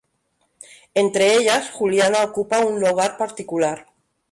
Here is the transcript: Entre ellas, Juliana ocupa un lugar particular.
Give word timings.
Entre 0.95 1.35
ellas, 1.35 1.69
Juliana 1.69 2.23
ocupa 2.23 2.65
un 2.65 2.79
lugar 2.79 3.17
particular. 3.19 3.85